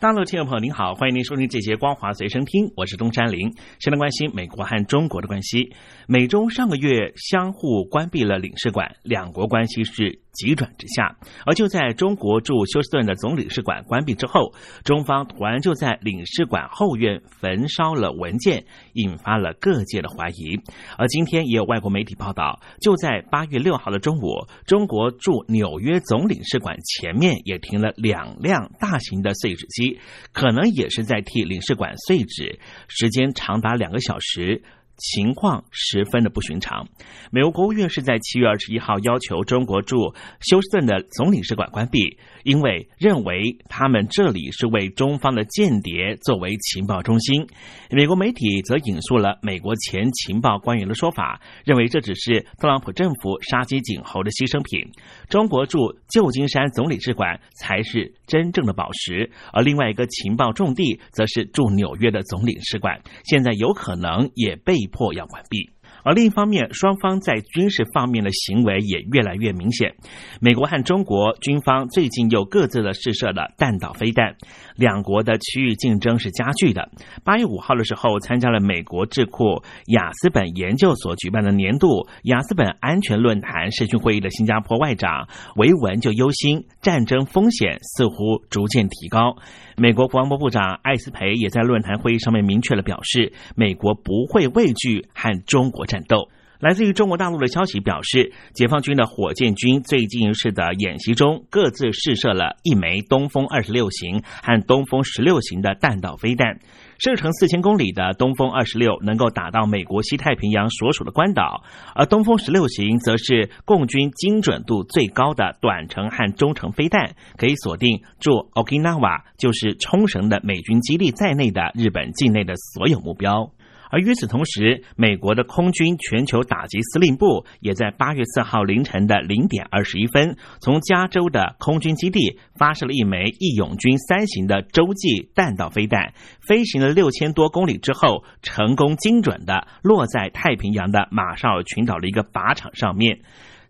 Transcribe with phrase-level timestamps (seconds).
[0.00, 3.52] 大陆听众朋友您好，欢迎您收听这节光华随身听，我是东山林。
[3.80, 5.72] 相当关心美国和中国的关系，
[6.06, 10.20] 美中上个月相互关闭了领事馆，两国关系是。
[10.38, 20.60] 急转直下，而就在中国驻休斯顿的总领事馆关闭之后，中方突然就在领事馆后院焚烧了文件，引发了各界的怀疑。
[20.96, 29.98] 而今天也有外国媒体报道，就在八月六号的中午，中国驻纽约总领事馆前面也停了两辆大型的碎纸机，
[30.32, 34.62] 可能也是在替领事馆碎纸，时间长达两个小时。
[34.98, 36.86] 情况十分的不寻常。
[37.30, 47.46] 美国国务院是在七月二十一号要求中国驻休斯顿的总领事馆关闭，因为认为他们这里是为中方的间谍作为情报中心。
[47.90, 54.92] 美国媒体则引述了美国前情报官员的说法，认为这只是特朗普政府杀鸡儆猴的牺牲品。
[55.28, 64.74] 中国驻旧金山总领事馆才是真正的宝石，而另外一个情报重地则是驻纽约的总领事馆，现在有可能也被。
[64.90, 65.70] 迫要关闭，
[66.02, 69.94] 而另一方面，双方在军事方面的行为也越来越明显。
[70.40, 74.36] 美国和中国军方最近又各自的试射了弹道飞弹，
[74.76, 76.90] 两国的区域竞争是加剧的。
[77.24, 89.36] 八月五号的时候，参加了美国智库雅斯本研究所举办的年度雅斯本安全论坛视讯会议的新加坡外长维文就忧心，战争风险似乎逐渐提高。
[89.80, 96.28] 美国国防部部长艾斯培也在论坛会议上面明确了表示，美国不会畏惧和中国战斗。
[96.58, 106.58] 来自于中国大陆的消息表示，解放军的火箭军最近一次的演习中，各自试射了一枚东风二十六型和东风十六型的弹道飞弹。
[106.98, 111.62] 射程四千公里的东风二十六能够打到美国西太平洋所属的关岛，
[111.94, 123.50] 而东风十六型则是共军精准度最高的短程和中程飞弹，可以锁定驻 Okinawa 就是冲绳的美军基地在内的日本境内的所有目标。
[123.90, 143.20] 而与此同时，美国的空军全球打击司令部也在八月四号凌晨的零点二十一分，从加州的空军基地发射了一枚义勇军三型的洲际弹道飞弹，飞行了六千多公里之后，成功精准的落在太平洋的马绍尔群岛的一个靶场上面。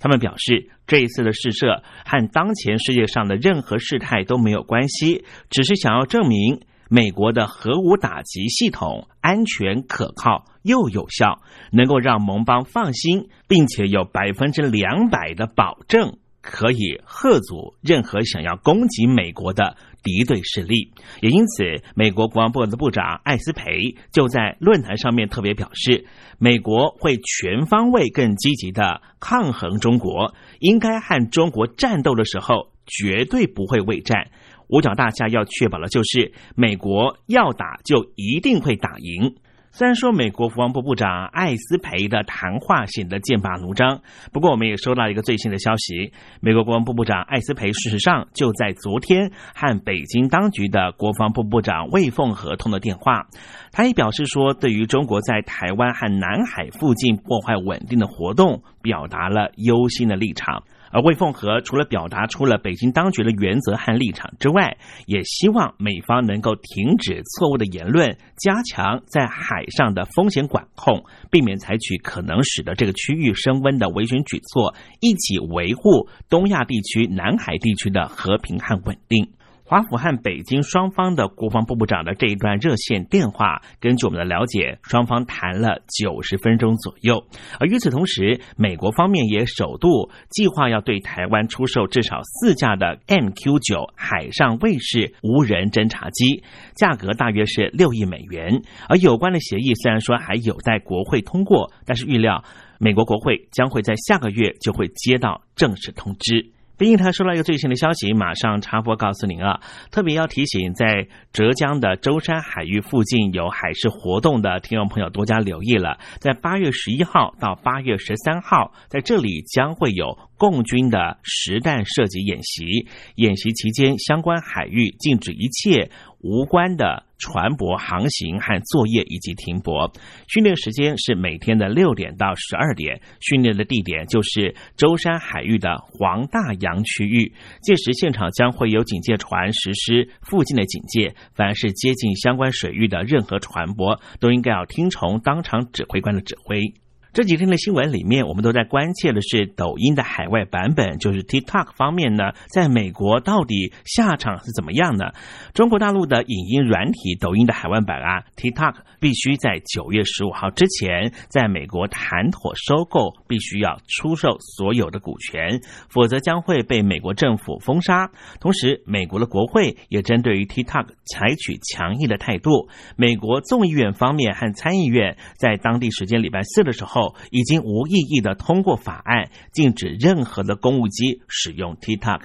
[0.01, 6.61] 他们表示，这一次的试射和当前世界上的任何事态都没有关系，只是想要证明。
[6.88, 11.41] 美国的核武打击系统安全可靠又有效，
[11.71, 20.93] 能够让盟邦放心，并且有百分之两百的保证，可以吓阻任何想要攻击美国的敌对势力。
[21.21, 26.06] 也因此，美国国防部的部长艾斯培就在论坛上面特别表示，
[26.38, 34.31] 美国会全方位、更积极的抗衡中国，应该和中国战斗的时候，绝对不会畏战。
[34.69, 39.37] 五角大厦要确保的就是，美国要打就一定会打赢。
[39.71, 44.01] 虽然说美国国防部部长艾斯培的谈话显得剑拔弩张，
[44.33, 53.27] 不过我们也收到一个最新的消息：美国国防部部长艾斯培事实上就在昨天和北京当局的国防部部长魏凤和通了电话。
[53.71, 60.65] 他也表示说，对于中国在台湾和南海附近破坏稳定的活动，表达了忧心的立场。
[60.91, 64.76] 而魏凤和除了表达出了北京当局的原则和立场之外，
[65.06, 79.31] 也希望美方能够停止错误的言论，加强在海上的风险管控，避免采取可能使得这个区域升温的维权举措，一起维护东亚地区、南海地区的和平和稳定。
[79.69, 87.22] 华府和北京双方的国防部部长的这一段热线电话，根据我们的了解，双方谈了九十分钟左右。
[87.60, 96.42] 而与此同时，美国方面也首度计划要对台湾出售至少四架的 MQ 九海上卫士无人侦察机，
[96.75, 98.63] 价格大约是六亿美元。
[98.89, 102.42] 而有关的协议虽然说还有待国会通过，但是预料
[102.78, 106.53] 美国国会将会在下个月就会接到正式通知。
[106.78, 109.60] 毕竟他收到一个最新的消息，马上插播告诉您啊！
[109.91, 115.98] 特别要提醒，在浙江的舟山海域附近有海事活动的听众朋友多加留意了。
[116.21, 122.86] 在八月十一号到八月十三号，在这里将会有共军的实弹射击演习。
[123.16, 129.92] 演习期间，相关海域禁止一切无关的船舶航行和作业以及停泊。
[130.28, 137.32] 训练时间是每天的六点到十二点，训练的地点就是舟山海域的黄大洋区域。
[137.62, 146.74] 届时现场将会有警戒船实施附近的警戒，凡是接近相关水域的任何船舶，都应该要听从当场指挥官的指挥。
[147.13, 155.07] 这几天的新闻里面，我们都在关切的是抖音的海外版本，就是 TikTok 方面呢，在美国到底下场是怎么样呢？
[155.55, 168.11] 中国大陆的影音软体抖音的海外版啊，TikTok 必须在九月十五号之前在美国谈妥收购，必须要出售所有的股权，否则将会被美国政府封杀。
[168.39, 172.69] 同时，美国的国会也针对于 TikTok 采取强硬的态度。
[172.97, 176.97] 美国众议院方面和参议院在当地时间礼拜四的时候。
[177.30, 182.21] 已经无意义的通过法案，禁止任何的公务机使用 TikTok。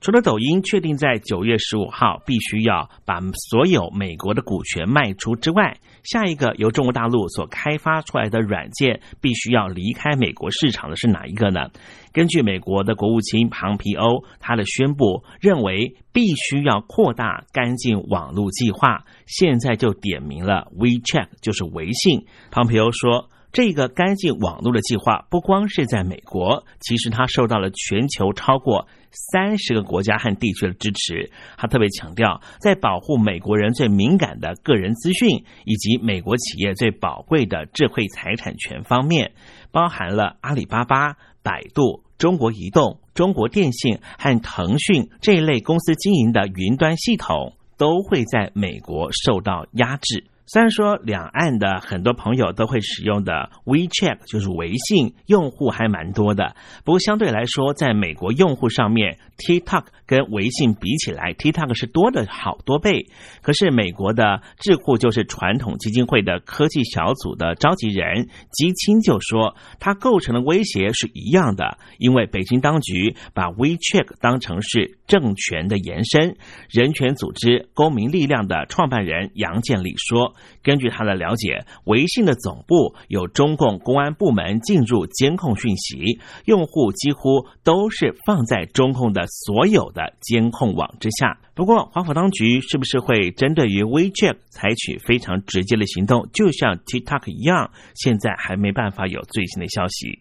[0.00, 3.18] 除了抖音确定在九月十五号必须要把
[3.50, 11.70] 所有美国的股权卖出之外，下一个由中国大陆所开发出来的软件必须要离开美国市场的是哪一个呢？
[12.12, 22.24] 根据美国的国务卿庞皮欧他的宣布，认为必须要扩大干净网络计划，现在就点名了 WeChat，就是微信。
[22.52, 23.28] 庞皮欧说。
[23.52, 31.30] 这个干净网络的计划不光是在美国，其实它受到了全球超过三十个国家和地区的支持。
[31.56, 39.32] 他特别强调，在保护美国人最敏感的个人资讯以及美国企业最宝贵的智慧财产权方面，
[39.72, 50.26] 包含了阿里巴巴、百度、中国移动、中国电信和腾讯这一类公司经营的云端系统，都会在美国受到压制。
[50.50, 63.10] 虽然说两岸的很多朋友都会使用的 WeChat 就是微信用户还蛮多的，不过相对来说，在美国用户上面，TikTok 跟微信比起来，TikTok 是多的好多倍。
[63.42, 76.38] 可是美国的智库就是传统基金会的科技小组的召集人基清就说，它构成的威胁是一样的，因为北京当局把 WeChat 当成是政权的延伸。
[76.70, 80.34] 人权组织公民力量的创办人杨建礼说。
[80.62, 91.38] 根据他的了解，微信的总部有中共公安部门进入监控讯息，用户几乎都是放在中控的所有的监控网之下。
[91.54, 97.70] 不过，华府当局是不是会针对于 WeChat 采取非常直接的行动，就像 TikTok 一样？
[97.94, 100.20] 现在还没办法有最新的消息。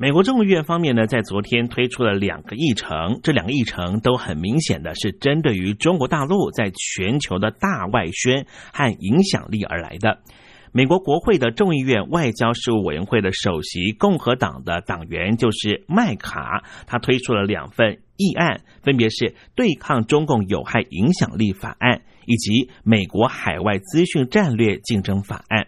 [0.00, 10.20] 美国众议院方面呢，在昨天推出了两个议程，这两个议程都很明显的是针对于中国大陆在全球的大外宣和影响力而来的。
[10.70, 25.66] 美国国会的众议院外交事务委员会的首席共和党的党员就是麦卡，他推出了两份议案，分别是对抗中共有害影响力法案以及美国海外资讯战略竞争法案。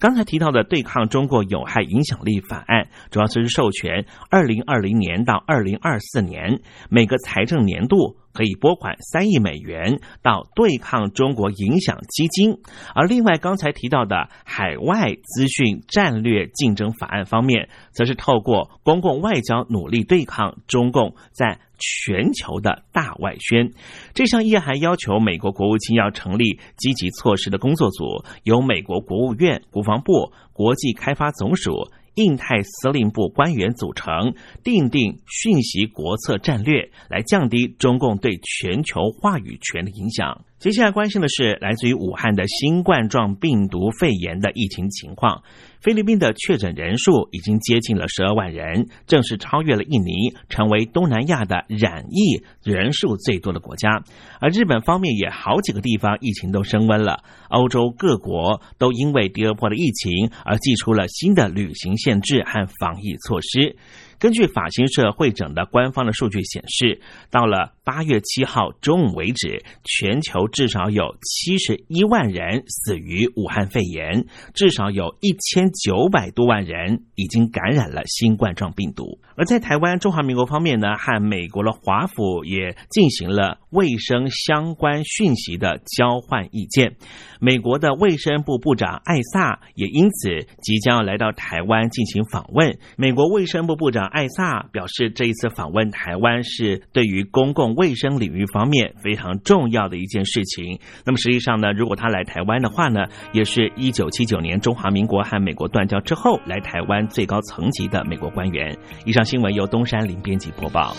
[0.00, 8.16] 刚才提到的对抗中国有害影响力法案，主要是授权二零二零年到二零二四年每个财政年度。
[8.32, 12.58] 可以拨款三亿美元到对抗中国影响基金，
[12.94, 23.72] 而另外刚才提到的海外资讯战略竞争法案方面，则是透过公共外交努力对抗中共在全球的大外宣。
[24.14, 31.90] 这项议案还要求美国国务卿要成立积极措施的工作组，由美国国务院、国防部、国际开发总署。
[32.16, 40.44] 印太司令部官员组成，定定讯息国策战略，来降低中共对全球话语权的影响。
[40.60, 45.42] 接下来关心的是来自于武汉的新冠状病毒肺炎的疫情情况。
[45.80, 54.04] 菲律宾的确诊人数已经接近了十二万人，正式超越了印尼，成为东南亚的染疫人数最多的国家。
[54.38, 63.76] 而日本方面也好几个地方疫情都升温了，欧洲各国都因为第二波的疫情而寄出了新的旅行限制和防疫措施。
[64.20, 67.00] 根据法新社会诊的官方的数据显示，
[67.30, 79.18] 到了八月七号中午为止，全球至少有七十一万人死于武汉肺炎，至少有一千九百多万人已经感染了新冠状病毒。
[79.36, 86.96] 而在台湾，中华民国方面呢，和美国的华府也进行了卫生相关讯息的交换意见。
[87.40, 92.78] 美国的卫生部部长艾萨也因此即将要来到台湾进行访问。
[92.96, 100.78] 美国卫生部部长艾萨表示，这一次访问台湾是对于公共卫生领域方面非常重要的一件事情。
[101.06, 108.76] 那么实际上呢，如果他来台湾的话呢，也是一九七九年中华民国和美国断交之后来台湾最高层级的美国官员。
[109.06, 110.94] 以上新闻由东山林编辑播报。